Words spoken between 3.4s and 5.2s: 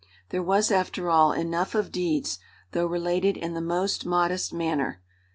the most modest manner.